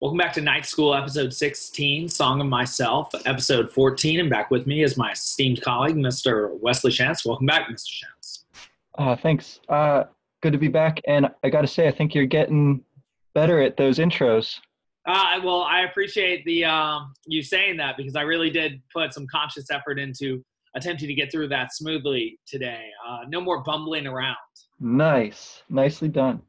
[0.00, 4.20] Welcome back to Night School, episode 16, Song of Myself, episode 14.
[4.20, 6.56] And back with me is my esteemed colleague, Mr.
[6.60, 7.24] Wesley Chance.
[7.24, 7.86] Welcome back, Mr.
[7.86, 8.44] Chance.
[8.96, 9.58] Uh, thanks.
[9.68, 10.04] Uh,
[10.40, 11.00] good to be back.
[11.08, 12.84] And I got to say, I think you're getting
[13.34, 14.60] better at those intros.
[15.04, 19.26] Uh, well, I appreciate the um, you saying that because I really did put some
[19.26, 20.44] conscious effort into
[20.76, 22.84] attempting to get through that smoothly today.
[23.04, 24.36] Uh, no more bumbling around.
[24.78, 26.40] Nice, nicely done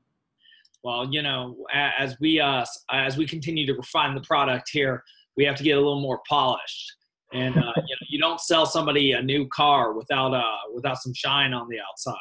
[0.83, 5.03] well, you know, as we uh, as we continue to refine the product here,
[5.35, 6.95] we have to get a little more polished.
[7.33, 11.13] And uh, you, know, you don't sell somebody a new car without uh without some
[11.13, 12.15] shine on the outside.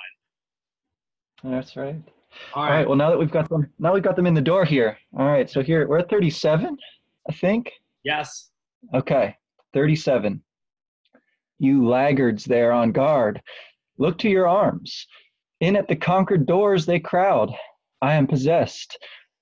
[1.45, 2.02] That's right.
[2.55, 2.71] All right.
[2.71, 2.89] All right.
[2.89, 4.99] Well, now that we've got them, now we've got them in the door here.
[5.16, 5.49] All right.
[5.49, 6.77] So here we're at 37,
[7.29, 7.73] I think.
[8.05, 8.51] Yes.
[8.95, 9.37] Okay.
[9.73, 10.43] 37.
[11.59, 13.41] You laggards there on guard,
[13.99, 15.07] look to your arms.
[15.61, 17.52] In at the conquered doors they crowd.
[18.01, 18.98] I am possessed.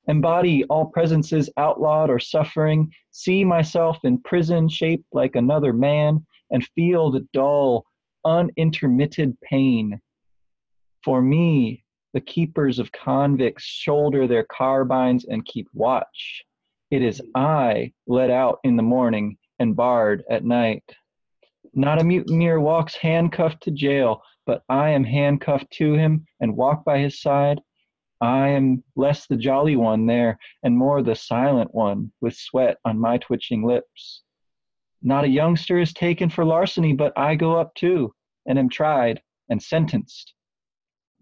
[0.08, 6.66] Embody all presences outlawed or suffering, see myself in prison shaped like another man, and
[6.74, 7.84] feel the dull,
[8.24, 10.00] unintermitted pain.
[11.02, 11.84] For me,
[12.14, 16.44] the keepers of convicts shoulder their carbines and keep watch.
[16.90, 20.84] It is I let out in the morning and barred at night.
[21.74, 26.84] Not a mutineer walks handcuffed to jail, but I am handcuffed to him and walk
[26.84, 27.60] by his side
[28.20, 32.98] I am less the jolly one there, and more the silent one, with sweat on
[32.98, 34.22] my twitching lips.
[35.02, 38.14] Not a youngster is taken for larceny, but I go up too,
[38.46, 40.34] and am tried and sentenced.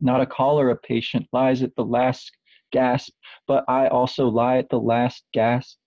[0.01, 2.31] Not a cholera patient lies at the last
[2.71, 3.13] gasp,
[3.47, 5.79] but I also lie at the last gasp.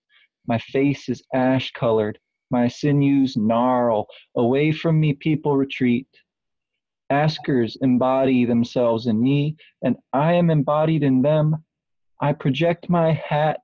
[0.46, 2.18] My face is ash colored,
[2.50, 4.06] my sinews gnarl.
[4.36, 6.08] Away from me, people retreat.
[7.10, 11.64] Askers embody themselves in me, and I am embodied in them.
[12.20, 13.60] I project my hat,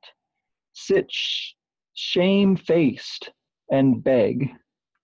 [0.72, 1.52] sit sh-
[1.94, 3.30] shame faced,
[3.70, 4.50] and beg.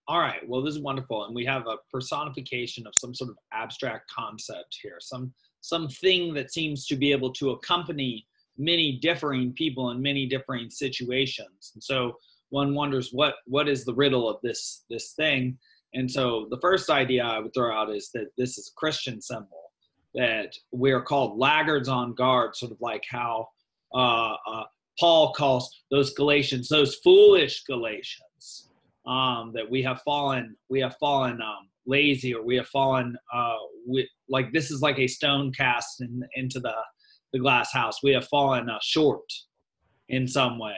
[0.08, 0.40] All right.
[0.48, 4.78] Well, this is wonderful, and we have a personification of some sort of abstract concept
[4.82, 10.26] here, some something that seems to be able to accompany many differing people in many
[10.26, 11.72] differing situations.
[11.74, 12.16] And so
[12.50, 15.58] one wonders what what is the riddle of this this thing
[15.94, 19.20] and so the first idea I would throw out is that this is a Christian
[19.20, 19.72] symbol,
[20.14, 23.48] that we're called laggards on guard, sort of like how
[23.94, 24.64] uh, uh,
[24.98, 28.68] Paul calls those Galatians, those foolish Galatians,
[29.06, 33.56] um, that we have fallen, we have fallen um, lazy, or we have fallen, uh,
[33.88, 36.74] we, like this is like a stone cast in, into the,
[37.32, 38.02] the glass house.
[38.02, 39.28] We have fallen uh, short
[40.08, 40.76] in some way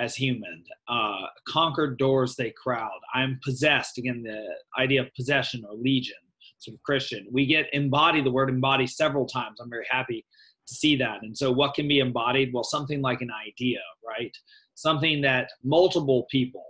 [0.00, 0.64] as human.
[0.88, 2.98] Uh, conquered doors they crowd.
[3.14, 3.98] I'm possessed.
[3.98, 4.46] Again, the
[4.82, 6.16] idea of possession or legion,
[6.58, 7.26] sort of Christian.
[7.30, 9.60] We get embody, the word embody, several times.
[9.60, 10.24] I'm very happy
[10.66, 11.22] to see that.
[11.22, 12.52] And so, what can be embodied?
[12.52, 14.34] Well, something like an idea, right?
[14.74, 16.66] Something that multiple people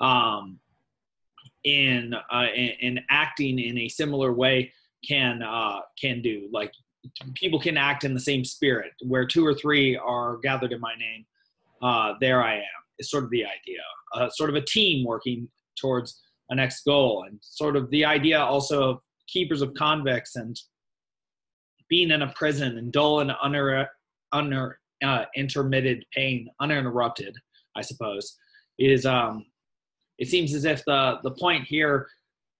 [0.00, 0.60] um,
[1.64, 4.72] in, uh, in, in acting in a similar way
[5.06, 6.48] can uh, can do.
[6.52, 6.72] Like
[7.34, 10.94] people can act in the same spirit, where two or three are gathered in my
[10.94, 11.24] name
[11.82, 12.62] uh, there I am.
[12.98, 13.80] Is sort of the idea,
[14.14, 15.48] uh, sort of a team working
[15.80, 16.20] towards
[16.50, 20.56] a next goal, and sort of the idea also of keepers of convicts and
[21.88, 23.88] being in a prison and dull and under
[24.32, 27.34] under uh, intermitted pain, uninterrupted,
[27.76, 28.36] I suppose,
[28.78, 29.46] is um,
[30.18, 32.06] it seems as if the the point here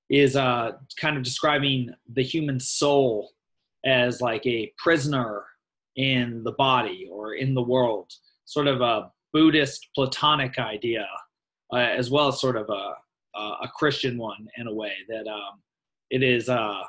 [0.08, 3.30] is uh, kind of describing the human soul
[3.84, 5.44] as like a prisoner
[5.96, 8.10] in the body or in the world
[8.50, 11.06] sort of a Buddhist Platonic idea,
[11.72, 15.62] uh, as well as sort of a, a Christian one in a way that um,
[16.10, 16.82] it is uh,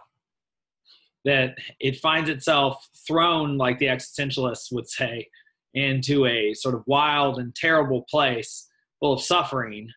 [1.24, 5.28] that it finds itself thrown, like the existentialists would say,
[5.76, 8.68] into a sort of wild and terrible place
[9.00, 9.88] full of suffering.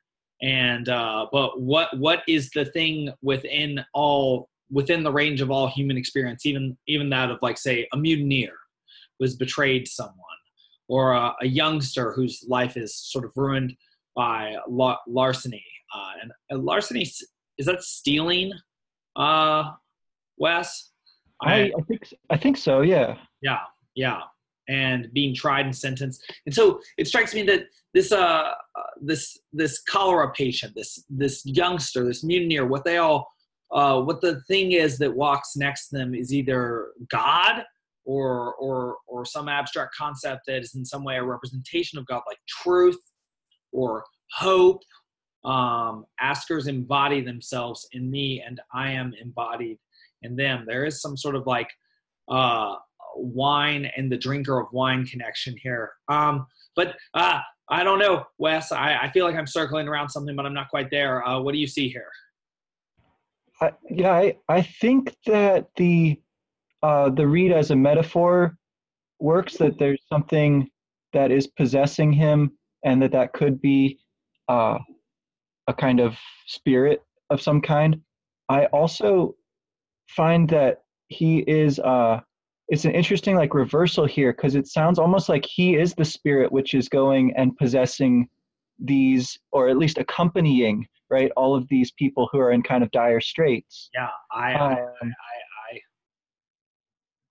[0.43, 5.69] And uh, but what what is the thing within all within the range of all
[5.69, 8.53] human experience, even even that of like say a mutineer
[9.19, 10.34] was betrayed someone
[10.89, 13.75] or a, a, youngster whose life is sort of ruined
[14.15, 15.65] by la- larceny.
[15.95, 17.03] Uh, and, and, larceny
[17.59, 18.53] is that stealing,
[19.17, 19.71] uh,
[20.39, 20.91] Wes?
[21.43, 22.81] I, I think I think so.
[22.81, 23.17] Yeah.
[23.43, 23.61] Yeah.
[23.95, 24.21] Yeah.
[24.69, 28.53] And being tried and sentenced, and so it strikes me that this uh, uh
[29.03, 33.29] this this cholera patient, this this youngster, this mutineer, what they all
[33.73, 37.65] uh, what the thing is that walks next to them is either God
[38.05, 42.23] or or or some abstract concept that is in some way a representation of God,
[42.27, 42.99] like truth
[43.73, 44.81] or hope.
[45.45, 49.79] Um, askers embody themselves in me, and I am embodied
[50.23, 50.65] in them.
[50.67, 51.69] There is some sort of like
[52.29, 52.77] uh,
[53.17, 55.93] wine and the drinker of wine connection here.
[56.09, 56.47] Um,
[56.77, 58.73] but uh, I don't know, Wes.
[58.73, 61.27] I, I feel like I'm circling around something, but I'm not quite there.
[61.27, 62.09] Uh, what do you see here?
[63.61, 66.21] I, yeah, I, I think that the
[66.85, 68.57] uh, the read as a metaphor
[69.19, 69.57] works.
[69.57, 70.69] That there's something
[71.15, 72.53] that is possessing him,
[72.85, 73.99] and that that could be
[74.49, 74.79] uh,
[75.67, 76.17] a kind of
[76.47, 78.01] spirit of some kind.
[78.51, 79.35] I also
[80.09, 82.21] find that he is uh,
[82.69, 86.53] it's an interesting like reversal here because it sounds almost like he is the spirit
[86.53, 88.29] which is going and possessing
[88.79, 92.91] these or at least accompanying right all of these people who are in kind of
[92.91, 95.54] dire straits yeah i um, I, I, I,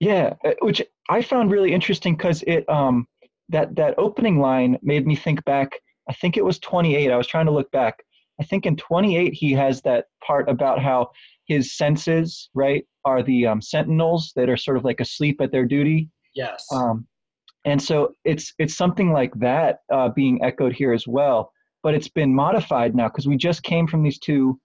[0.04, 3.08] yeah uh, which i found really interesting because it um
[3.50, 5.72] that that opening line made me think back
[6.10, 8.04] i think it was 28 i was trying to look back.
[8.40, 11.12] I think in 28 he has that part about how
[11.46, 15.66] his senses right are the um, sentinels that are sort of like asleep at their
[15.66, 16.10] duty.
[16.34, 16.66] Yes.
[16.72, 17.06] Um,
[17.66, 21.52] and so it's it's something like that uh, being echoed here as well
[21.82, 24.60] but it's been modified now because we just came from these two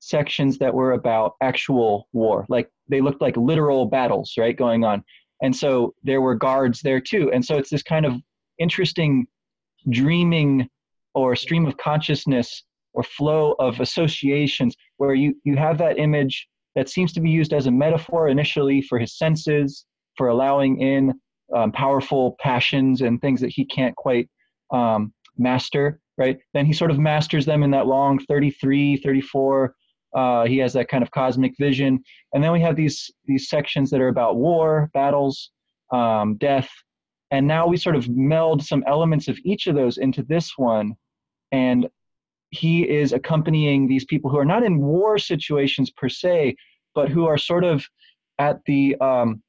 [0.00, 5.02] sections that were about actual war like they looked like literal battles right going on.
[5.42, 7.30] And so there were guards there too.
[7.32, 8.14] And so it's this kind of
[8.58, 9.26] interesting
[9.90, 10.68] dreaming
[11.14, 16.88] or stream of consciousness or flow of associations where you you have that image that
[16.88, 19.84] seems to be used as a metaphor initially for his senses
[20.16, 21.12] for allowing in
[21.54, 24.28] um, powerful passions and things that he can't quite
[24.72, 26.38] um, master right?
[26.52, 29.74] Then he sort of masters them in that long 33 34
[30.14, 32.02] uh, he has that kind of cosmic vision
[32.32, 35.50] and then we have these these sections that are about war battles
[35.92, 36.68] um, death
[37.30, 40.94] and now we sort of meld some elements of each of those into this one
[41.52, 41.88] and
[42.50, 46.54] he is accompanying these people who are not in war situations per se
[46.94, 47.84] but who are sort of
[48.38, 49.42] at the um,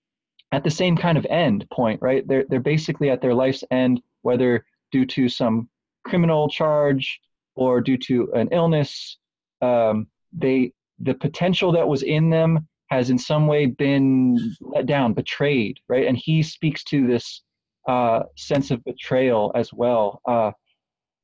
[0.51, 2.27] at the same kind of end point, right?
[2.27, 5.69] They're they're basically at their life's end, whether due to some
[6.05, 7.19] criminal charge
[7.55, 9.17] or due to an illness.
[9.61, 15.13] Um, they the potential that was in them has in some way been let down,
[15.13, 16.07] betrayed, right?
[16.07, 17.41] And he speaks to this
[17.87, 20.21] uh, sense of betrayal as well.
[20.27, 20.51] Uh,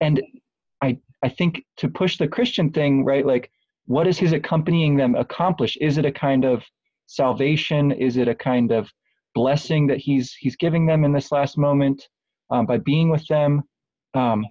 [0.02, 0.22] and
[0.82, 3.26] I I think to push the Christian thing, right?
[3.26, 3.52] Like,
[3.86, 5.78] what is his accompanying them accomplish?
[5.80, 6.64] Is it a kind of
[7.08, 7.92] salvation?
[7.92, 8.90] Is it a kind of
[9.34, 12.08] blessing that he's he's giving them in this last moment
[12.50, 13.64] um, by being with them.
[14.14, 14.46] Um,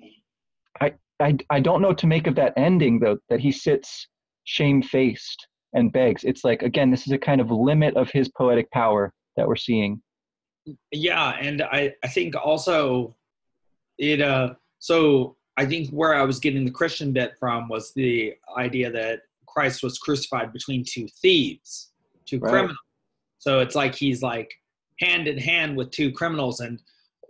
[0.81, 4.09] I, I I don't know to make of that ending though that he sits
[4.50, 6.25] shamefaced and begs.
[6.25, 9.56] It's like again, this is a kind of limit of his poetic power that we're
[9.56, 10.02] seeing.
[10.91, 13.17] Yeah, and I I think also
[13.99, 18.35] it uh so I think where I was getting the Christian bit from was the
[18.56, 21.91] idea that Christ was crucified between two thieves,
[22.26, 22.50] two right.
[22.50, 22.79] criminals.
[23.38, 24.50] So it's like he's like
[24.99, 26.82] hand in hand with two criminals and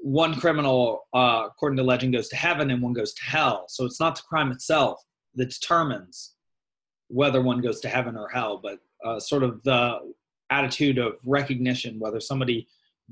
[0.02, 3.84] one criminal uh, according to legend goes to heaven and one goes to hell so
[3.84, 4.99] it's not the crime itself
[5.34, 6.34] that determines
[7.11, 9.99] whether one goes to heaven or hell but uh, sort of the
[10.51, 12.67] attitude of recognition whether somebody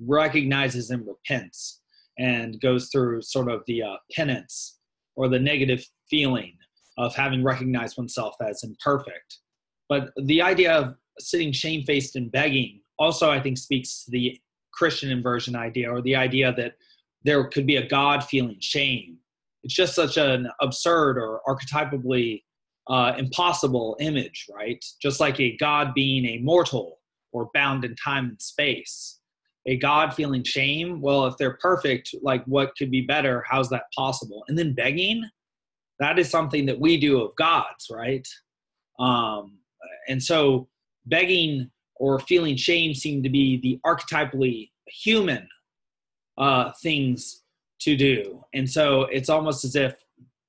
[0.07, 1.81] recognizes and repents
[2.19, 4.79] and goes through sort of the uh, penance
[5.17, 6.55] or the negative feeling
[6.97, 9.39] of having recognized oneself as imperfect
[9.89, 14.41] but the idea of sitting shamefaced and begging also i think speaks to the
[14.79, 16.75] Christian inversion idea or the idea that
[17.25, 19.19] there could be a God feeling shame.
[19.65, 22.45] It's just such an absurd or archetypally
[22.89, 24.83] uh, impossible image, right?
[25.01, 26.99] Just like a God being a mortal
[27.33, 29.19] or bound in time and space.
[29.67, 33.45] A God feeling shame, well, if they're perfect, like what could be better?
[33.49, 34.43] How's that possible?
[34.49, 35.23] And then begging,
[36.01, 38.27] that is something that we do of gods, right?
[38.99, 39.59] Um,
[40.09, 40.69] and so
[41.07, 45.47] begging or feeling shame seem to be the archetypally human
[46.39, 47.43] uh, things
[47.81, 48.43] to do.
[48.55, 49.97] And so it's almost as if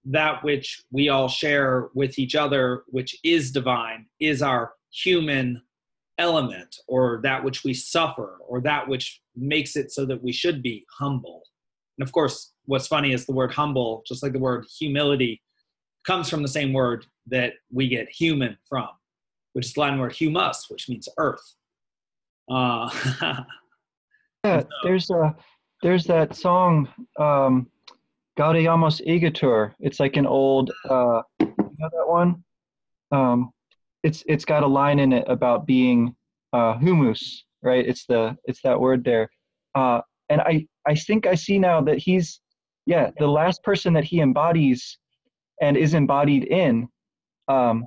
[0.10, 5.62] that which we all share with each other, which is divine, is our human
[6.18, 10.62] element, or that which we suffer, or that which makes it so that we should
[10.62, 11.44] be humble.
[11.98, 15.42] And of course, what's funny is the word humble, just like the word humility,
[16.06, 18.88] comes from the same word that we get human from
[19.54, 21.56] which is the Latin word humus, which means earth.
[22.50, 22.90] Uh,
[24.44, 25.36] yeah, there's a
[25.82, 26.88] there's that song
[27.20, 27.68] um,
[28.40, 29.74] Gaudeamus Igitur.
[29.82, 32.42] It's like an old, uh, you know that one?
[33.12, 33.52] Um,
[34.04, 36.16] it's it's got a line in it about being
[36.54, 37.86] uh, humus, right?
[37.86, 39.30] It's the it's that word there,
[39.76, 42.40] uh, and I I think I see now that he's
[42.86, 44.98] yeah the last person that he embodies
[45.62, 46.88] and is embodied in
[47.50, 47.86] um,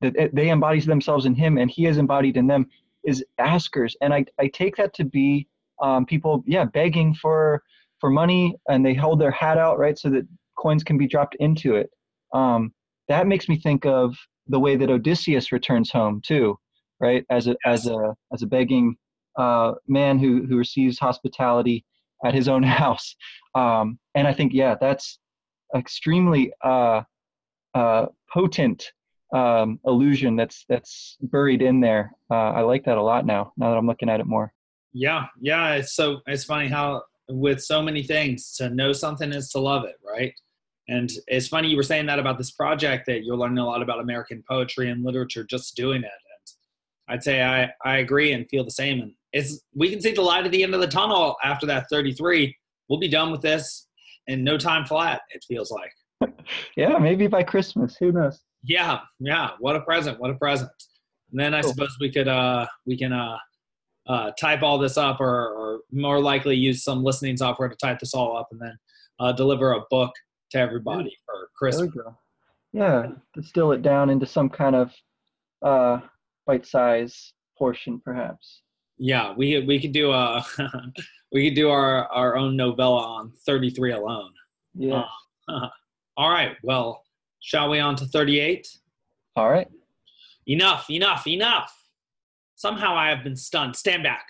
[0.00, 2.66] that they embody themselves in him and he is embodied in them
[3.04, 5.46] is askers, and I I take that to be
[5.80, 7.62] um, people yeah begging for
[8.00, 10.26] for money and they hold their hat out right so that
[10.58, 11.90] coins can be dropped into it.
[12.32, 12.72] Um,
[13.08, 14.16] that makes me think of
[14.48, 16.58] the way that Odysseus returns home too,
[17.00, 17.24] right?
[17.30, 18.96] As a as a as a begging
[19.38, 21.84] uh, man who who receives hospitality
[22.24, 23.14] at his own house.
[23.54, 25.18] Um, and I think yeah, that's
[25.74, 27.02] extremely uh,
[27.74, 28.92] uh, potent
[29.34, 32.12] um, illusion that's that's buried in there.
[32.30, 33.52] Uh, I like that a lot now.
[33.56, 34.52] Now that I'm looking at it more.
[34.92, 35.74] Yeah, yeah.
[35.74, 39.84] It's so it's funny how with so many things to know something is to love
[39.84, 40.32] it, right?
[40.88, 43.82] And it's funny you were saying that about this project that you're learning a lot
[43.82, 46.04] about American poetry and literature just doing it.
[46.04, 49.00] And I'd say I, I agree and feel the same.
[49.00, 51.86] And it's we can see the light at the end of the tunnel after that
[51.90, 52.56] 33.
[52.88, 53.86] We'll be done with this
[54.28, 55.92] in no time flat, it feels like.
[56.76, 57.96] yeah, maybe by Christmas.
[58.00, 58.40] Who knows?
[58.62, 59.50] Yeah, yeah.
[59.58, 60.18] What a present.
[60.18, 60.70] What a present.
[61.30, 61.70] And then I cool.
[61.70, 63.36] suppose we could uh we can uh
[64.08, 67.98] uh, type all this up or, or, more likely use some listening software to type
[67.98, 68.76] this all up and then
[69.20, 70.12] uh, deliver a book
[70.50, 71.90] to everybody for Christmas.
[72.72, 74.92] Yeah, distill it down into some kind of
[75.62, 76.00] uh,
[76.46, 78.62] bite-size portion, perhaps.
[78.98, 80.44] Yeah, we we could do a
[81.32, 84.32] we could do our our own novella on 33 alone.
[84.74, 85.04] Yeah.
[85.48, 85.68] Uh,
[86.16, 86.56] all right.
[86.62, 87.04] Well,
[87.40, 88.66] shall we on to 38?
[89.36, 89.68] All right.
[90.46, 91.74] Enough, enough, enough.
[92.58, 93.76] Somehow I have been stunned.
[93.76, 94.26] Stand back.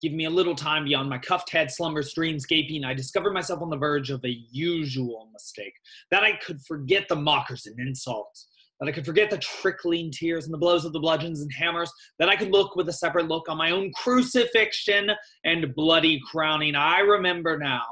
[0.00, 2.84] Give me a little time beyond my cuffed head slumbers dreamscaping.
[2.84, 5.72] I discover myself on the verge of a usual mistake.
[6.12, 8.46] That I could forget the mockers and insults.
[8.78, 11.90] That I could forget the trickling tears and the blows of the bludgeons and hammers.
[12.20, 15.10] That I could look with a separate look on my own crucifixion
[15.44, 16.76] and bloody crowning.
[16.76, 17.82] I remember now.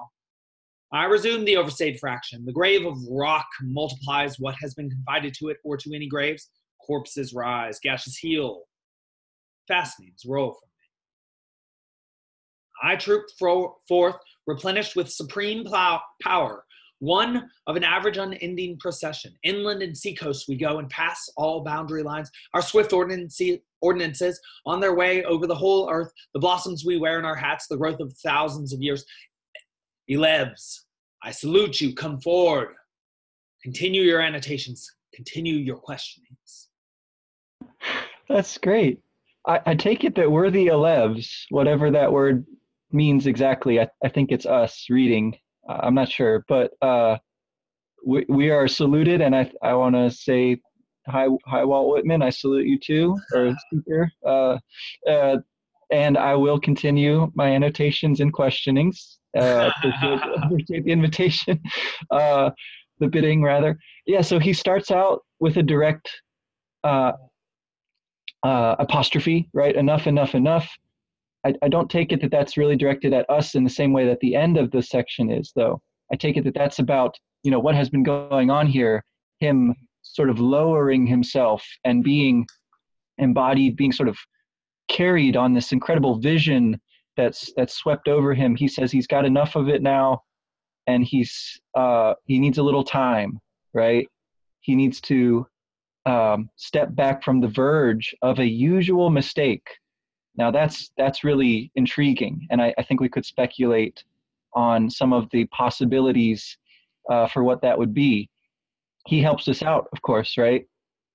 [0.93, 2.47] I resume the overstayed fraction.
[2.47, 6.49] The grave of rock multiplies what has been confided to it or to any graves.
[6.81, 8.63] Corpses rise, gashes heal,
[9.69, 10.69] fastenings roll from
[12.83, 12.91] me.
[12.91, 16.65] I trooped forth, replenished with supreme plow- power,
[17.01, 19.33] one of an average unending procession.
[19.45, 22.31] Inland and seacoast we go and pass all boundary lines.
[22.55, 27.25] Our swift ordinances on their way over the whole earth, the blossoms we wear in
[27.25, 29.05] our hats, the growth of thousands of years.
[30.11, 30.81] Eleves,
[31.23, 32.75] I salute you, come forward.
[33.63, 36.69] Continue your annotations, continue your questionings.
[38.29, 39.01] That's great.
[39.49, 42.47] I, I take it that we're the Elevs, whatever that word
[42.93, 43.81] means exactly.
[43.81, 45.37] I, I think it's us reading.
[45.69, 47.17] Uh, I'm not sure, but uh,
[48.07, 50.61] we, we are saluted, and I, I want to say
[51.07, 52.23] hi, hi, Walt Whitman.
[52.23, 54.11] I salute you too, or speaker.
[54.25, 54.59] Uh,
[55.09, 55.39] uh,
[55.91, 59.19] and I will continue my annotations and questionings.
[59.37, 61.61] Uh, appreciate, appreciate the invitation,
[62.11, 62.51] uh,
[62.99, 63.79] the bidding rather.
[64.07, 66.11] Yeah, so he starts out with a direct
[66.85, 67.13] uh,
[68.43, 69.75] uh, apostrophe, right?
[69.75, 70.69] Enough, enough, enough.
[71.45, 74.07] I, I don't take it that that's really directed at us in the same way
[74.07, 75.81] that the end of the section is, though.
[76.13, 79.05] I take it that that's about, you know, what has been going on here,
[79.41, 82.47] him sort of lowering himself and being
[83.19, 84.19] embodied, being sort of
[84.89, 86.81] carried on this incredible vision
[87.17, 88.57] that's that's swept over him.
[88.57, 90.23] He says he's got enough of it now,
[90.87, 93.39] and he's uh, he needs a little time,
[93.75, 94.09] right?
[94.61, 95.47] He needs to
[96.07, 99.67] um, step back from the verge of a usual mistake.
[100.37, 104.05] Now that's that's really intriguing, and I, I think we could speculate
[104.55, 106.57] on some of the possibilities
[107.11, 108.29] uh, for what that would be.
[109.07, 110.67] He helps us out, of course, right?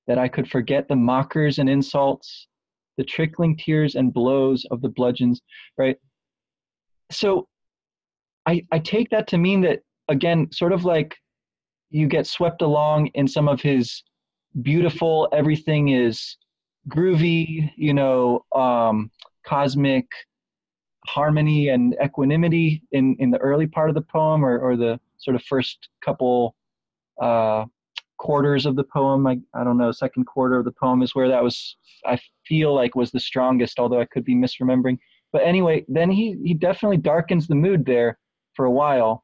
[0.07, 2.47] That I could forget the mockers and insults,
[2.97, 5.41] the trickling tears and blows of the bludgeons,
[5.77, 5.97] right?
[7.11, 7.47] So
[8.45, 11.15] I, I take that to mean that, again, sort of like
[11.89, 14.03] you get swept along in some of his
[14.61, 15.27] beautiful.
[15.33, 16.37] Everything is
[16.89, 19.09] groovy, you know, um,
[19.45, 20.07] cosmic
[21.05, 25.35] harmony and equanimity in, in the early part of the poem or, or the sort
[25.35, 26.55] of first couple
[27.21, 27.65] uh,
[28.17, 29.27] quarters of the poem.
[29.27, 32.73] I, I don't know, second quarter of the poem is where that was, I feel
[32.73, 34.97] like was the strongest, although I could be misremembering.
[35.31, 38.17] But anyway, then he, he definitely darkens the mood there
[38.53, 39.23] for a while.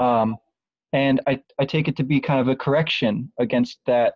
[0.00, 0.36] Um,
[0.92, 4.14] and I, I take it to be kind of a correction against that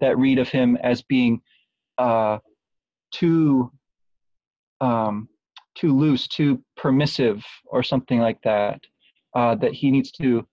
[0.00, 1.40] that read of him as being
[1.98, 2.38] uh,
[3.12, 3.70] too
[4.80, 5.28] um,
[5.74, 8.80] too loose, too permissive, or something like that.
[9.34, 10.46] Uh, that he needs to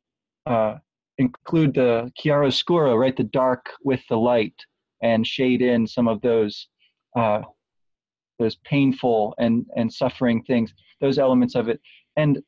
[0.46, 0.75] uh,
[1.18, 4.56] include the chiaroscuro, right, the dark with the light,
[5.02, 6.68] and shade in some of those
[7.16, 7.42] uh,
[8.40, 11.80] those painful and and suffering things, those elements of it.
[12.18, 12.42] And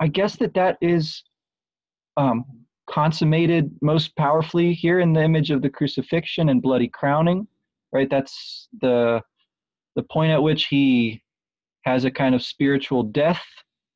[0.00, 1.22] I guess that that is
[2.16, 2.44] um,
[2.88, 7.46] consummated most powerfully here in the image of the crucifixion and bloody crowning
[7.92, 8.08] right?
[8.10, 9.22] That's the
[9.96, 11.22] the point at which he
[11.82, 13.42] has a kind of spiritual death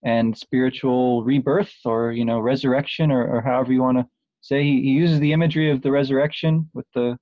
[0.04, 4.06] and spiritual rebirth or you know resurrection or, or however you want to
[4.40, 4.62] say.
[4.62, 7.16] He, he uses the imagery of the resurrection with the,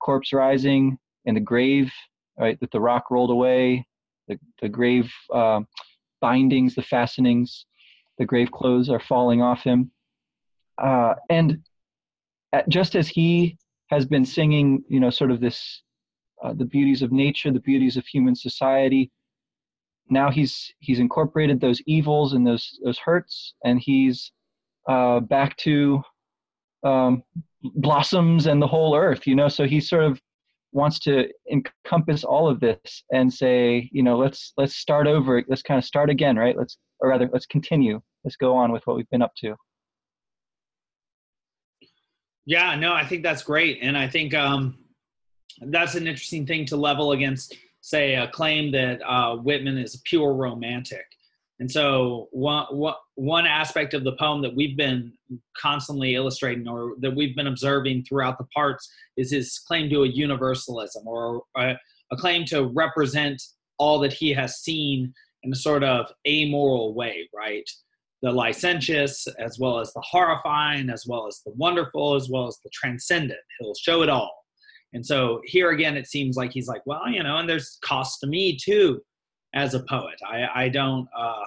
[0.00, 1.92] corpse rising in the grave
[2.38, 3.86] right that the rock rolled away
[4.26, 5.60] the, the grave uh,
[6.18, 7.66] bindings the fastenings
[8.16, 9.90] the grave clothes are falling off him
[10.78, 11.58] uh, and
[12.52, 13.56] at, just as he
[13.90, 15.82] has been singing you know sort of this
[16.42, 19.10] uh, the beauties of nature the beauties of human society
[20.08, 24.32] now he's he's incorporated those evils and those those hurts and he's
[24.88, 26.02] uh, back to
[26.84, 27.22] um,
[27.62, 29.48] blossoms and the whole earth you know?
[29.48, 30.20] So he sort of
[30.72, 35.62] wants to encompass all of this and say you know let's let's start over let's
[35.62, 36.56] kind of start again right?
[36.56, 38.00] Let's or rather let's continue.
[38.24, 39.56] Let's go on with what we've been up to
[42.46, 44.78] yeah no i think that's great and i think um
[45.66, 50.02] that's an interesting thing to level against say a claim that uh, Whitman is a
[50.04, 51.04] pure romantic.
[51.60, 52.66] And so one,
[53.16, 55.12] one aspect of the poem that we've been
[55.56, 60.08] constantly illustrating or that we've been observing throughout the parts is his claim to a
[60.08, 61.74] universalism or a,
[62.10, 63.40] a claim to represent
[63.78, 67.68] all that he has seen in a sort of amoral way, right?
[68.22, 72.58] The licentious, as well as the horrifying, as well as the wonderful, as well as
[72.62, 73.40] the transcendent.
[73.58, 74.32] He'll show it all.
[74.92, 78.20] And so here again, it seems like he's like, well, you know, and there's cost
[78.20, 79.00] to me too
[79.54, 80.20] as a poet.
[80.26, 81.44] I, I don't, uh,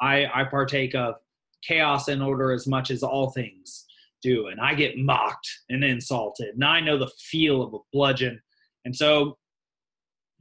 [0.00, 1.14] I, I partake of
[1.62, 3.86] chaos and order as much as all things
[4.22, 4.48] do.
[4.48, 6.54] And I get mocked and insulted.
[6.54, 8.40] And I know the feel of a bludgeon.
[8.84, 9.38] And so,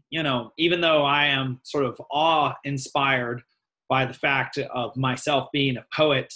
[0.09, 3.41] you know, even though I am sort of awe inspired
[3.91, 6.33] by the fact of myself being a poet,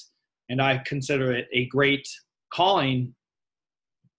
[0.50, 2.06] and I consider it a great
[2.54, 3.16] calling,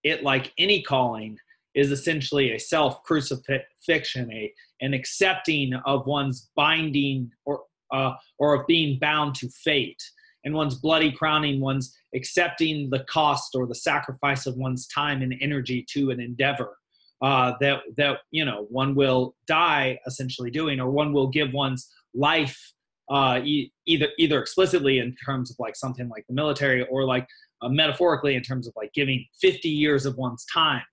[0.03, 1.37] it like any calling
[1.75, 4.51] is essentially a self crucifixion, a
[4.81, 7.61] an accepting of one's binding or
[7.93, 10.01] uh, or of being bound to fate,
[10.43, 15.35] and one's bloody crowning, one's accepting the cost or the sacrifice of one's time and
[15.41, 16.75] energy to an endeavor
[17.21, 21.87] uh, that that you know one will die essentially doing, or one will give one's
[22.15, 22.73] life
[23.09, 27.27] uh, e- either either explicitly in terms of like something like the military, or like
[27.61, 30.83] uh, metaphorically in terms of like giving 50 years of one's time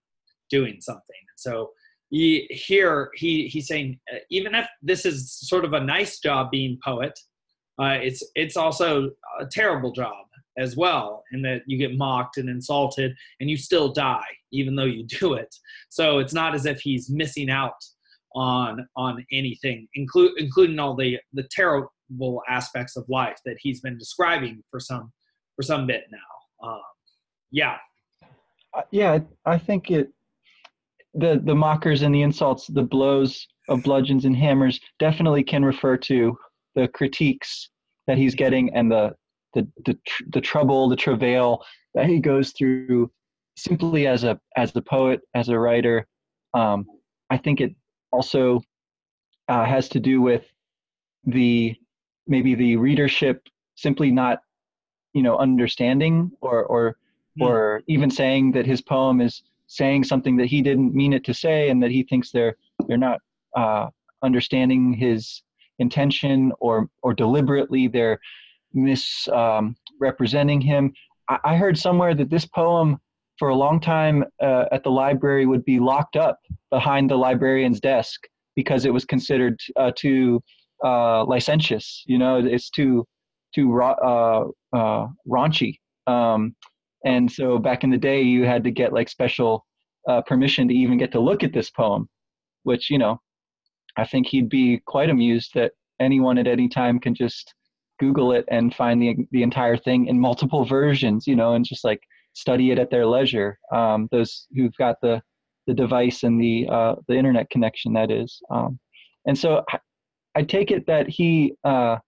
[0.50, 1.03] doing something.
[1.37, 1.70] So
[2.11, 6.50] he, here he he's saying uh, even if this is sort of a nice job
[6.50, 7.18] being poet,
[7.81, 12.48] uh, it's it's also a terrible job as well, in that you get mocked and
[12.48, 14.22] insulted and you still die
[14.55, 15.55] even though you do it.
[15.90, 17.85] So it's not as if he's missing out
[18.35, 21.92] on on anything, include including all the the terrible
[22.48, 25.12] aspects of life that he's been describing for some
[25.56, 26.68] for some bit now.
[26.68, 26.80] Um,
[27.50, 27.76] yeah.
[28.76, 30.12] Uh, yeah, I think it
[31.14, 35.96] the the mockers and the insults, the blows of bludgeons and hammers definitely can refer
[35.96, 36.36] to
[36.74, 37.70] the critiques
[38.06, 39.14] that he's getting and the
[39.54, 41.64] the the, tr- the trouble, the travail
[41.94, 43.10] that he goes through
[43.56, 46.06] simply as a as a poet, as a writer.
[46.52, 46.86] Um,
[47.30, 47.74] I think it
[48.12, 48.60] also
[49.48, 50.44] uh, has to do with
[51.24, 51.74] the
[52.26, 54.40] maybe the readership simply not
[55.12, 56.96] you know understanding or or
[57.38, 57.46] mm.
[57.46, 61.34] or even saying that his poem is saying something that he didn't mean it to
[61.34, 62.56] say and that he thinks they're
[62.87, 63.20] they're not
[63.56, 63.88] uh,
[64.22, 65.42] understanding his
[65.78, 68.18] intention or or deliberately they're
[68.72, 70.92] misrepresenting um, him
[71.28, 73.00] I, I, heard somewhere that this poem
[73.38, 76.38] for a long time uh, at the library would be locked up
[76.70, 78.20] behind the librarian's desk
[78.54, 80.42] because it was considered uh, too
[80.84, 83.04] uh, licentious you know it's too
[83.54, 86.54] too uh, uh, raunchy um,
[87.04, 89.64] and so back in the day, you had to get like special
[90.08, 92.08] uh, permission to even get to look at this poem,
[92.62, 93.20] which, you know,
[93.96, 97.54] I think he'd be quite amused that anyone at any time can just
[98.00, 101.84] Google it and find the, the entire thing in multiple versions, you know, and just
[101.84, 102.00] like
[102.32, 103.58] study it at their leisure.
[103.72, 105.22] Um, those who've got the,
[105.66, 108.40] the device and the, uh, the internet connection, that is.
[108.50, 108.78] Um,
[109.26, 109.62] and so
[110.34, 111.98] I, take it that he, uh,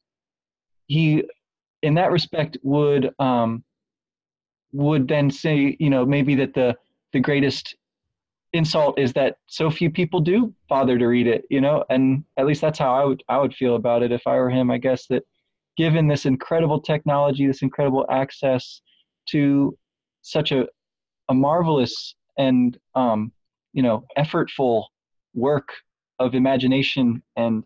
[0.87, 1.25] he,
[1.83, 3.65] in that respect, would um,
[4.73, 6.77] would then say, you know, maybe that the
[7.13, 7.77] the greatest
[8.53, 12.47] insult is that so few people do bother to read it, you know, and at
[12.47, 14.71] least that's how I would I would feel about it if I were him.
[14.71, 15.25] I guess that
[15.77, 18.81] given this incredible technology, this incredible access
[19.31, 19.77] to
[20.23, 20.67] such a
[21.29, 23.33] a marvelous and um,
[23.73, 24.85] you know effortful
[25.35, 25.69] work
[26.19, 27.65] of imagination and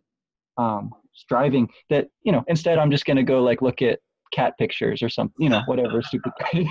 [0.60, 3.98] um, striving that you know instead i'm just going to go like look at
[4.30, 6.32] cat pictures or something, you know, whatever stupid.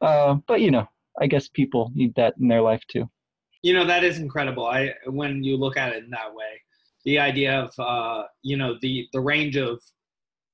[0.00, 0.86] uh, but you know,
[1.20, 3.08] I guess people need that in their life too.
[3.62, 4.66] You know, that is incredible.
[4.66, 6.60] I when you look at it in that way,
[7.04, 9.80] the idea of uh, you know the the range of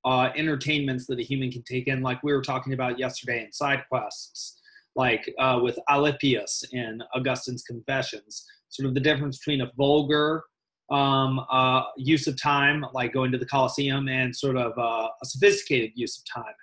[0.05, 3.53] uh, entertainments that a human can take in, like we were talking about yesterday in
[3.53, 4.61] side quests,
[4.95, 10.45] like uh, with Alypius in Augustine's Confessions, sort of the difference between a vulgar
[10.91, 15.27] um, uh, use of time, like going to the Colosseum, and sort of uh, a
[15.27, 16.55] sophisticated use of time.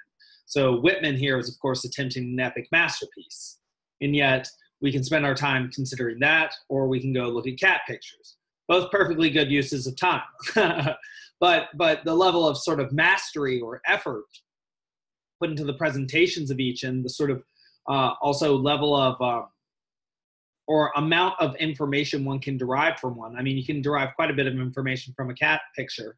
[0.46, 3.60] So Whitman here is, of course, attempting an epic masterpiece,
[4.02, 4.48] and yet
[4.82, 8.38] we can spend our time considering that, or we can go look at cat pictures.
[8.68, 10.22] Both perfectly good uses of time.
[11.40, 14.26] but but the level of sort of mastery or effort
[15.42, 17.44] put into the presentations of each and the sort of
[17.90, 19.46] uh, also level of uh,
[20.68, 23.36] or amount of information one can derive from one.
[23.36, 26.16] I mean, you can derive quite a bit of information from a cat picture,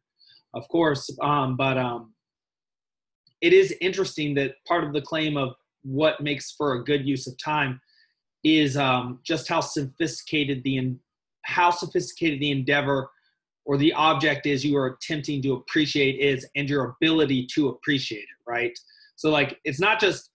[0.54, 2.12] of course, um, but um,
[3.40, 7.26] it is interesting that part of the claim of what makes for a good use
[7.26, 7.80] of time
[8.44, 10.96] is um, just how sophisticated the
[11.42, 13.10] how sophisticated the endeavor
[13.64, 18.22] or the object is you are attempting to appreciate is and your ability to appreciate
[18.22, 18.76] it right
[19.14, 20.30] so like it's not just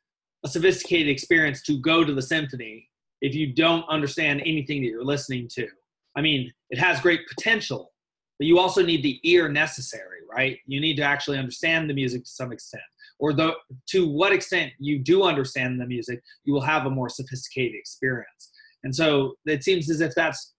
[0.45, 2.88] a sophisticated experience to go to the symphony
[3.22, 5.68] if you don't understand anything that you're listening to.
[6.16, 7.92] I mean it has great potential
[8.40, 10.58] but you also need the ear necessary right?
[10.66, 12.84] You need to actually understand the music to some extent.
[13.20, 13.54] Or the,
[13.90, 18.52] to what extent you do understand the music you will have a more sophisticated experience.
[18.84, 20.54] And so it seems as if that's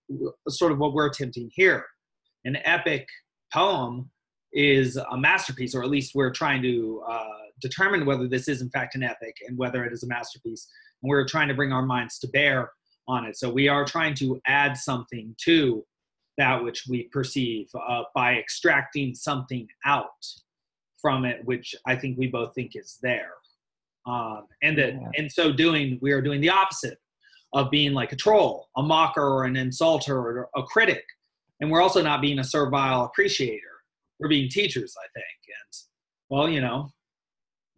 [0.48, 1.84] sort of what we're attempting here.
[2.44, 3.08] An epic
[3.52, 4.10] poem
[4.52, 7.24] is a masterpiece, or at least we're trying to uh,
[7.60, 10.68] determine whether this is in fact an epic and whether it is a masterpiece.
[11.02, 12.70] And we're trying to bring our minds to bear
[13.08, 13.36] on it.
[13.36, 15.84] So we are trying to add something to
[16.38, 20.06] that which we perceive uh, by extracting something out
[21.00, 23.32] from it, which I think we both think is there.
[24.06, 25.08] Um, and that yeah.
[25.14, 26.98] in so doing, we are doing the opposite
[27.52, 31.04] of being like a troll, a mocker, or an insulter, or a critic
[31.62, 33.60] and we're also not being a servile appreciator
[34.18, 35.74] we're being teachers i think and
[36.28, 36.90] well you know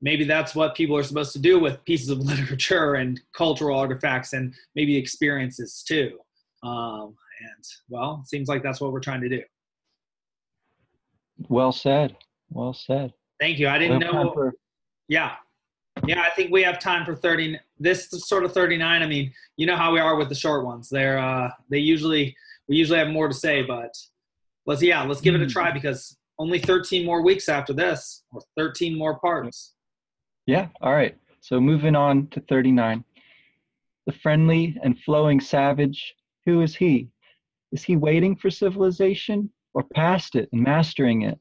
[0.04, 4.32] maybe that's what people are supposed to do with pieces of literature and cultural artifacts
[4.32, 6.18] and maybe experiences too.
[6.62, 9.42] Um, and well it seems like that's what we're trying to do.
[11.48, 12.16] Well said.
[12.50, 13.12] Well said.
[13.40, 13.68] Thank you.
[13.68, 14.54] I didn't know for-
[15.08, 15.32] yeah.
[16.06, 19.66] Yeah i think we have time for 30 this sort of 39 i mean you
[19.66, 20.88] know how we are with the short ones.
[20.88, 22.36] They're uh they usually
[22.68, 23.94] we usually have more to say, but
[24.66, 25.74] let's yeah, let's give it a try mm.
[25.74, 29.73] because only 13 more weeks after this, or 13 more parts.
[30.46, 30.68] Yeah.
[30.80, 31.16] All right.
[31.40, 33.04] So moving on to 39.
[34.06, 37.08] The friendly and flowing savage, who is he?
[37.72, 41.38] Is he waiting for civilization or past it and mastering it?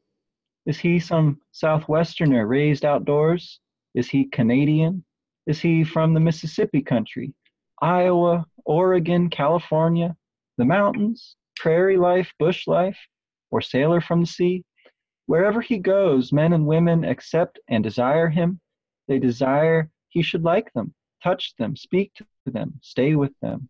[0.66, 3.60] Is he some Southwesterner raised outdoors?
[3.94, 5.04] Is he Canadian?
[5.46, 7.34] Is he from the Mississippi country?
[7.82, 10.16] Iowa, Oregon, California?
[10.58, 12.98] the mountains, prairie life, bush life,
[13.52, 14.64] or sailor from the sea.
[15.26, 18.60] Wherever he goes, men and women accept and desire him.
[19.08, 23.70] They desire he should like them, touch them, speak to them, stay with them.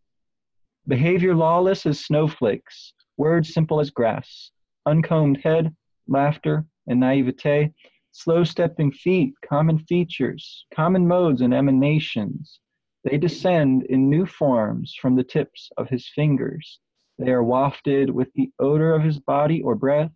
[0.88, 4.52] Behavior lawless as snowflakes, words simple as grass,
[4.86, 5.76] uncombed head,
[6.08, 7.74] laughter, and naivete,
[8.12, 12.60] slow stepping feet, common features, common modes and emanations,
[13.04, 16.80] they descend in new forms from the tips of his fingers.
[17.20, 20.12] They are wafted with the odor of his body or breath.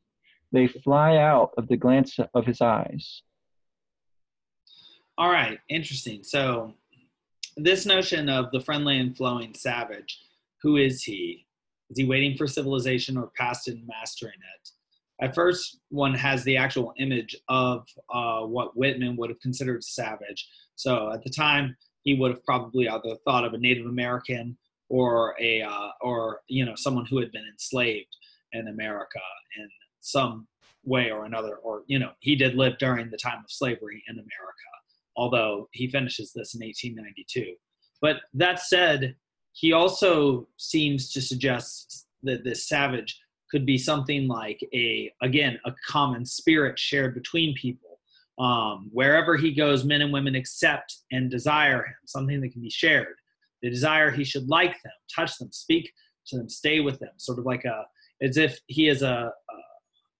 [0.53, 3.23] They fly out of the glance of his eyes.
[5.19, 6.23] All right, interesting.
[6.23, 6.75] So,
[7.55, 10.19] this notion of the friendly and flowing savage,
[10.61, 11.47] who is he?
[11.89, 14.69] Is he waiting for civilization or past and mastering it?
[15.19, 20.47] At first, one has the actual image of uh, what Whitman would have considered savage.
[20.75, 24.55] So, at the time, he would have probably either thought of a Native American
[24.89, 28.15] or a uh, or you know someone who had been enslaved
[28.53, 29.19] in America
[29.57, 29.67] in
[29.99, 30.47] some
[30.83, 34.13] way or another, or you know he did live during the time of slavery in
[34.13, 34.76] America,
[35.17, 37.53] although he finishes this in 1892.
[38.01, 39.15] But that said,
[39.53, 43.19] he also seems to suggest that this savage
[43.51, 47.87] could be something like a again a common spirit shared between people
[48.39, 52.69] um, wherever he goes, men and women accept and desire him, something that can be
[52.69, 53.15] shared.
[53.63, 55.91] the desire he should like them, touch them, speak
[56.27, 57.85] to them, stay with them, sort of like a,
[58.21, 59.31] as if he is a, a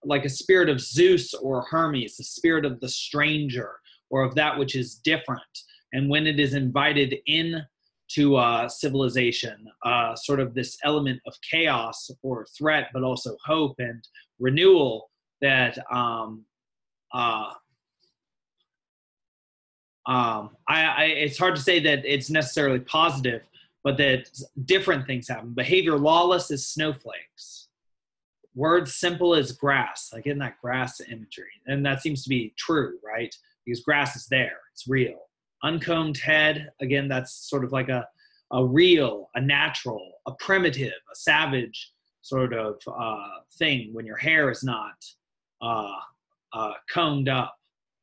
[0.03, 3.73] like a spirit of Zeus or Hermes, the spirit of the stranger
[4.10, 5.41] or of that which is different.
[5.93, 7.62] And when it is invited in
[8.10, 13.76] to uh, civilization, uh, sort of this element of chaos or threat, but also hope
[13.80, 14.02] and
[14.39, 15.10] renewal
[15.41, 16.46] that um,
[17.13, 17.52] uh,
[20.06, 23.41] um, I, I, it's hard to say that it's necessarily positive,
[23.84, 24.30] but that
[24.65, 25.54] different things happen.
[25.54, 27.67] Behavior lawless is snowflakes.
[28.56, 31.46] words simple as grass, like in that grass imagery.
[31.67, 33.34] And that seems to be true, right?
[33.67, 35.19] Because grass is there, it's real.
[35.62, 38.08] Uncombed head, again, that's sort of like a,
[38.53, 44.49] a real, a natural, a primitive, a savage sort of uh, thing when your hair
[44.49, 45.03] is not
[45.62, 45.97] uh,
[46.53, 47.56] uh, combed up.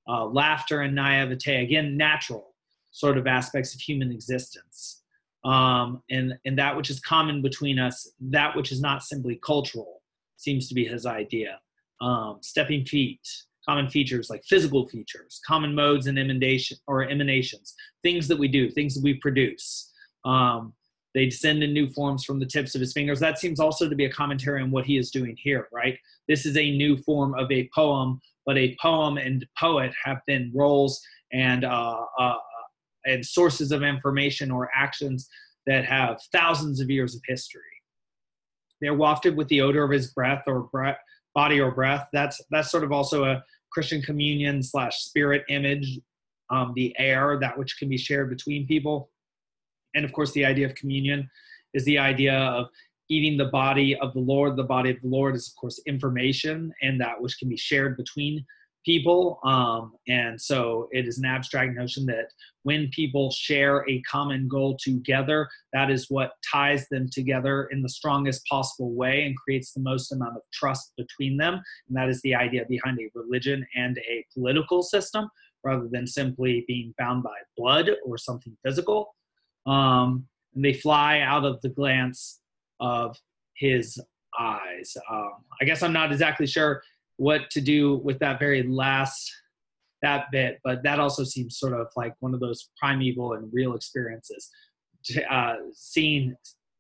[0.07, 2.55] Uh, laughter and naivete, again, natural
[2.91, 5.01] sort of aspects of human existence.
[5.47, 10.03] Um, and, and that which is common between us, that which is not simply cultural,
[10.37, 11.59] seems to be his idea.
[12.03, 13.27] Um, stepping feet,
[13.69, 18.71] common features like physical features, common modes and emanation or emanations, things that we do,
[18.71, 19.91] things that we produce.
[20.25, 20.75] Um,
[21.15, 23.21] they descend in new forms from the tips of his fingers.
[23.21, 25.97] That seems also to be a commentary on what he is doing here, right?
[26.29, 30.51] This is a new form of a poem, but a poem and poet have been
[30.55, 31.01] roles
[31.33, 32.35] and uh, uh,
[33.07, 35.29] and sources of information or actions
[35.67, 37.63] that have thousands of years of history.
[38.81, 40.99] They're wafted with the odor of his breath or breath,
[41.35, 42.09] body or breath.
[42.13, 43.43] That's that's sort of also a
[43.75, 45.99] Christian communion slash spirit image,
[46.51, 49.11] um, the air, that which can be shared between people.
[49.95, 51.29] And of course, the idea of communion
[51.75, 52.69] is the idea of
[53.11, 54.57] eating the body of the Lord.
[54.57, 57.97] The body of the Lord is, of course, information and that which can be shared
[57.97, 58.45] between
[58.85, 59.41] people.
[59.45, 62.29] Um, and so it is an abstract notion that
[62.65, 67.89] when people share a common goal together, that is what ties them together in the
[67.89, 71.55] strongest possible way and creates the most amount of trust between them.
[71.89, 75.29] And that is the idea behind a religion and a political system
[75.63, 79.15] rather than simply being bound by blood or something physical.
[79.67, 82.41] Um, and they fly out of the glance
[82.81, 83.17] of
[83.57, 83.99] his
[84.39, 84.97] eyes.
[85.11, 86.83] Um, I guess I'm not exactly sure
[87.17, 89.31] what to do with that very last
[90.05, 93.75] that bit but that also seems sort of like one of those primeval and real
[93.75, 94.51] experiences.
[95.29, 96.35] Uh, seeing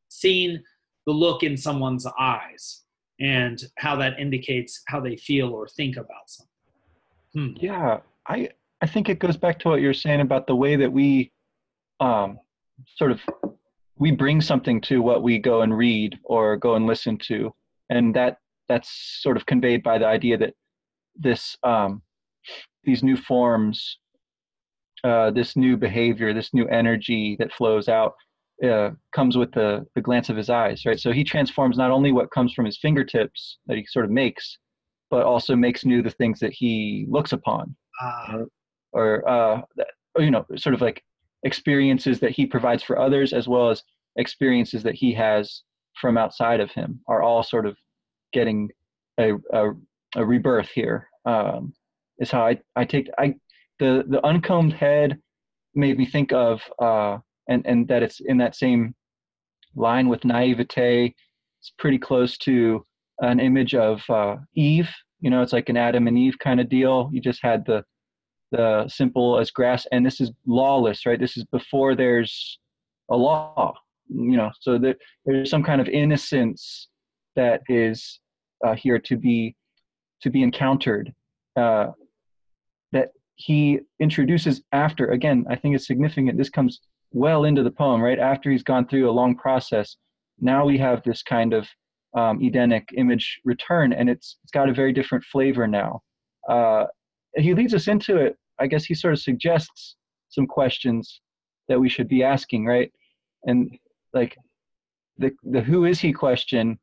[0.09, 0.59] seeing
[1.07, 2.85] the look in someone's eyes
[3.21, 6.51] and how that indicates how they feel or think about something.
[7.35, 7.53] Hmm.
[7.61, 8.49] yeah i
[8.81, 11.33] i think it goes back to what you're saying about the way that we
[12.01, 12.39] um
[12.97, 13.21] sort of
[13.97, 17.55] we bring something to what we go and read or go and listen to.
[17.91, 20.55] And that that's sort of conveyed by the idea that
[21.17, 22.03] this um,
[22.85, 23.99] these new forms,
[25.05, 28.15] uh, this new behavior, this new energy that flows out
[28.63, 30.99] uh, comes with the, the glance of his eyes, right?
[31.01, 34.59] So he transforms not only what comes from his fingertips that he sort of makes,
[35.11, 38.45] but also makes new the things that he looks upon, uh.
[38.93, 39.61] or, uh,
[40.19, 41.03] you know, sort of like
[41.43, 43.83] experiences that he provides for others, as well as
[44.17, 45.63] experiences that he has
[46.01, 47.77] from outside of him, are all sort of
[48.33, 48.71] getting
[49.21, 49.71] a, a,
[50.17, 51.09] a rebirth here.
[51.27, 51.73] Um,
[52.19, 53.35] is how I, I take I
[53.79, 55.19] the the uncombed head
[55.75, 58.95] made me think of uh, and and that it's in that same
[59.75, 61.15] line with naivete.
[61.61, 62.85] It's pretty close to
[63.21, 64.91] an image of uh, Eve.
[65.21, 67.11] You know, it's like an Adam and Eve kind of deal.
[67.13, 67.85] You just had the
[68.53, 71.19] the simple as grass, and this is lawless, right?
[71.19, 72.59] This is before there's
[73.11, 73.75] a law.
[74.09, 76.89] You know, so there, there's some kind of innocence
[77.37, 78.21] that is
[78.65, 79.57] uh, here to be
[80.23, 81.13] to be encountered
[81.57, 81.89] uh,
[82.95, 86.81] that he introduces after again i think it's significant this comes
[87.15, 88.19] well into the poem right?
[88.19, 89.97] After he's gone through a long process
[90.41, 91.67] now we have this kind of
[92.17, 96.03] um, edenic image return and it's it's got a very different flavor now.
[96.49, 96.85] Uh,
[97.37, 98.37] he leads us into it.
[98.61, 99.97] I guess he sort of suggests
[100.29, 101.21] some questions
[101.69, 102.93] that we should be asking right?
[103.45, 103.77] And
[104.13, 104.37] like
[105.19, 106.79] the the who is he question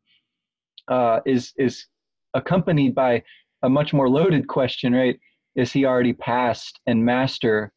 [0.88, 1.86] uh, is is
[2.34, 3.24] accompanied by
[3.64, 5.20] a much more loaded question, right?
[5.56, 7.72] Is he already past and master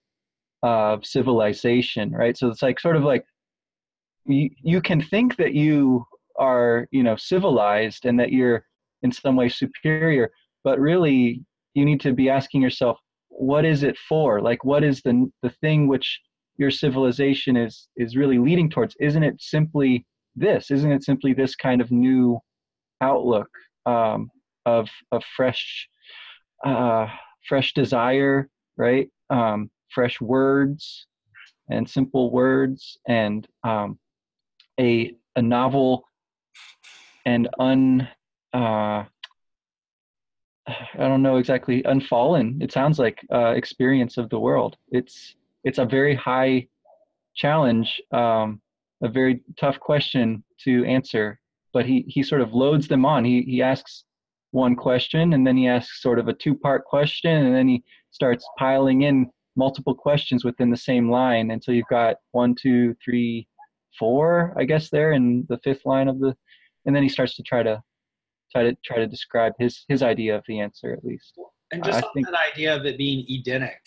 [0.62, 2.36] of civilization, right?
[2.36, 3.24] So it's like sort of like
[4.26, 6.06] you, you can think that you
[6.38, 8.64] are, you know, civilized and that you're
[9.02, 10.30] in some way superior,
[10.62, 14.40] but really you need to be asking yourself, what is it for?
[14.40, 16.20] Like, what is the the thing which
[16.56, 18.96] your civilization is is really leading towards?
[19.00, 20.06] Isn't it simply
[20.36, 20.70] this?
[20.70, 22.38] Isn't it simply this kind of new
[23.00, 23.48] outlook
[23.86, 24.30] um,
[24.66, 25.88] of of fresh
[26.64, 27.08] uh,
[27.46, 29.08] fresh desire, right?
[29.30, 31.06] Um, fresh words
[31.70, 33.98] and simple words and um,
[34.78, 36.04] a a novel
[37.24, 38.08] and un
[38.52, 39.04] uh,
[40.66, 42.58] I don't know exactly unfallen.
[42.62, 44.76] It sounds like uh, experience of the world.
[44.90, 46.68] It's it's a very high
[47.34, 48.60] challenge, um,
[49.02, 51.40] a very tough question to answer
[51.74, 53.24] but he he sort of loads them on.
[53.24, 54.04] He he asks
[54.54, 57.82] one question and then he asks sort of a two part question and then he
[58.12, 63.48] starts piling in multiple questions within the same line until you've got one, two, three,
[63.98, 66.36] four, I guess there in the fifth line of the
[66.86, 67.82] and then he starts to try to
[68.52, 71.34] try to try to describe his his idea of the answer at least.
[71.72, 73.80] And just on think- that idea of it being Edenic,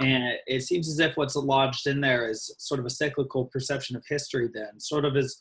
[0.00, 3.94] and it seems as if what's lodged in there is sort of a cyclical perception
[3.94, 4.48] of history.
[4.52, 5.36] Then, sort of as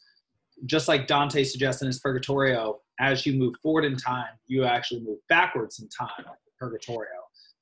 [0.65, 5.01] just like Dante suggests in his Purgatorio, as you move forward in time, you actually
[5.01, 6.25] move backwards in time,
[6.59, 7.09] Purgatorio,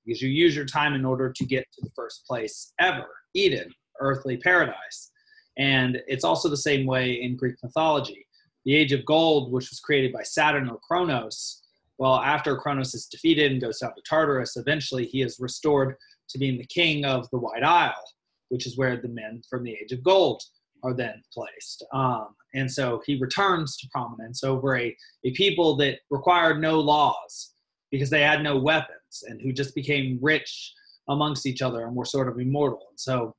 [0.06, 3.71] because you use your time in order to get to the first place ever, Eden,
[4.00, 5.12] earthly paradise.
[5.58, 8.26] And it's also the same way in Greek mythology.
[8.65, 11.62] The Age of Gold, which was created by Saturn or Kronos,
[11.97, 15.95] well, after Kronos is defeated and goes down to Tartarus, eventually he is restored
[16.30, 18.04] to being the king of the White Isle,
[18.50, 20.43] which is where the men from the Age of Gold
[20.84, 21.86] are then placed.
[21.94, 27.54] Um, and so he returns to prominence over a, a people that required no laws
[27.92, 30.74] because they had no weapons and who just became rich
[31.10, 32.82] amongst each other and were sort of immortal.
[32.90, 33.36] And so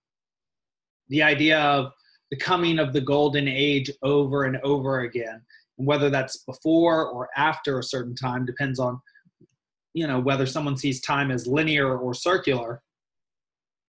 [1.08, 1.92] the idea of
[2.30, 5.42] the coming of the golden age over and over again,
[5.78, 9.00] and whether that's before or after a certain time depends on
[9.94, 12.82] you know whether someone sees time as linear or circular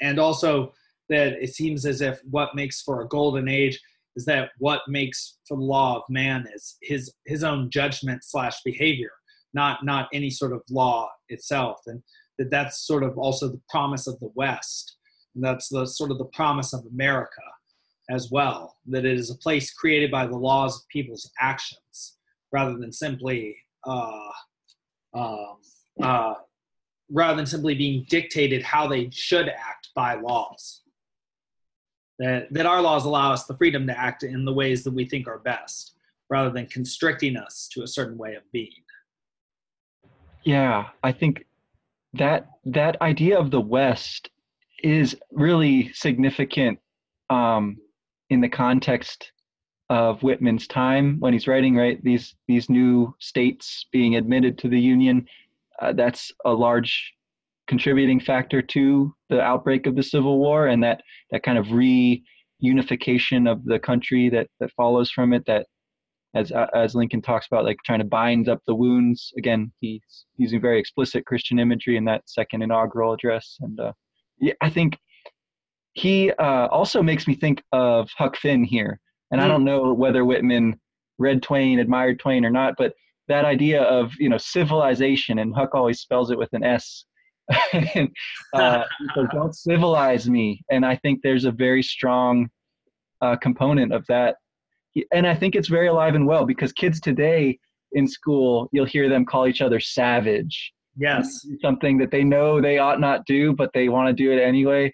[0.02, 0.74] and also
[1.10, 3.80] that it seems as if what makes for a golden age
[4.16, 8.62] is that what makes for the law of man is his his own judgment slash
[8.64, 9.12] behavior
[9.54, 11.82] not not any sort of law itself.
[11.88, 12.02] And
[12.38, 14.98] that that's sort of also the promise of the west.
[15.36, 17.42] And that's the sort of the promise of america
[18.10, 22.18] as well that it is a place created by the laws of people's actions
[22.52, 24.32] rather than simply uh,
[25.14, 25.58] um,
[26.02, 26.34] uh,
[27.12, 30.82] rather than simply being dictated how they should act by laws
[32.20, 35.06] that, that our laws allow us the freedom to act in the ways that we
[35.06, 35.96] think are best
[36.30, 38.70] rather than constricting us to a certain way of being
[40.44, 41.46] Yeah, I think
[42.14, 44.30] that that idea of the West
[44.84, 46.80] is really significant
[47.30, 47.78] um,
[48.30, 49.32] in the context
[49.90, 51.76] of Whitman's time when he's writing.
[51.76, 55.28] Right, these these new states being admitted to the Union,
[55.82, 57.14] uh, that's a large
[57.70, 61.02] contributing factor to the outbreak of the Civil War and that
[61.32, 65.46] that kind of reunification of the country that that follows from it.
[65.46, 65.68] That
[66.36, 69.32] as as Lincoln talks about, like trying to bind up the wounds.
[69.38, 73.94] Again, he's using very explicit Christian imagery in that second inaugural address, and uh,
[74.40, 74.98] yeah, I think
[75.94, 79.00] he uh, also makes me think of Huck Finn here.
[79.32, 79.50] And I Mm.
[79.50, 80.80] don't know whether Whitman
[81.20, 82.94] read Twain, admired Twain or not, but
[83.28, 87.06] that idea of you know civilization, and Huck always spells it with an S.
[87.74, 88.10] and,
[88.54, 88.84] uh,
[89.16, 92.50] says, don't civilize me, and I think there's a very strong
[93.22, 94.36] uh, component of that
[95.12, 97.60] and I think it's very alive and well because kids today
[97.94, 100.74] in school, you'll hear them call each other savage.
[100.98, 104.42] yes Something that they know they ought not do, but they want to do it
[104.42, 104.92] anyway.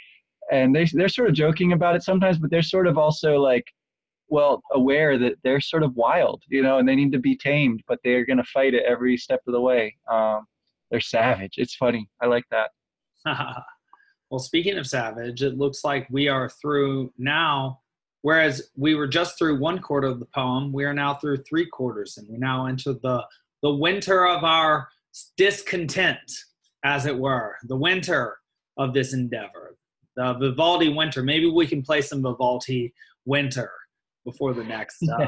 [0.51, 3.65] And they they're sort of joking about it sometimes, but they're sort of also like,
[4.27, 7.81] well, aware that they're sort of wild, you know, and they need to be tamed,
[7.87, 9.95] but they're going to fight it every step of the way.
[10.09, 10.45] Um,
[10.91, 11.53] they're savage.
[11.57, 12.09] It's funny.
[12.21, 12.71] I like that.
[14.29, 17.79] well, speaking of Savage, it looks like we are through now.
[18.21, 21.67] Whereas we were just through one quarter of the poem, we are now through three
[21.67, 23.23] quarters, and we now enter the
[23.61, 24.89] the winter of our
[25.37, 26.31] discontent,
[26.83, 28.37] as it were, the winter
[28.77, 29.77] of this endeavor,
[30.15, 31.21] the Vivaldi winter.
[31.21, 32.93] Maybe we can play some Vivaldi
[33.25, 33.71] winter
[34.25, 35.27] before the next uh,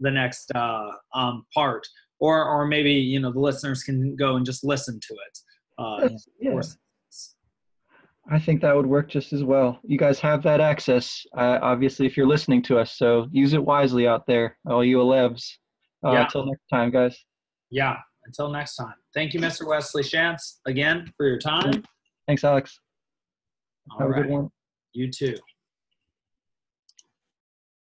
[0.00, 1.86] the next uh, um, part,
[2.20, 5.38] or or maybe you know the listeners can go and just listen to it.
[5.78, 6.08] Uh,
[6.40, 6.60] Yeah.
[8.30, 9.80] I think that would work just as well.
[9.84, 12.98] You guys have that access, uh, obviously, if you're listening to us.
[12.98, 15.50] So use it wisely out there, all you Alevs.
[16.04, 16.24] Uh, Yeah.
[16.24, 17.16] Until next time, guys.
[17.70, 17.96] Yeah.
[18.26, 18.94] Until next time.
[19.14, 19.66] Thank you, Mr.
[19.66, 21.82] Wesley Shantz, again for your time.
[22.26, 22.78] Thanks, Alex.
[23.92, 24.50] All Have a good one.
[24.92, 25.36] You too.